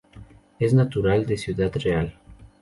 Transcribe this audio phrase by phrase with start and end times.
[0.57, 2.17] Es natural de Ciudad Real.